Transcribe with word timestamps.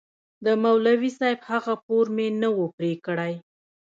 د 0.45 0.47
مولوي 0.63 1.11
صاحب 1.19 1.39
هغه 1.51 1.73
پور 1.85 2.05
مې 2.15 2.27
نه 2.41 2.49
و 2.53 2.59
پرې 2.77 2.91
کړى. 3.05 3.33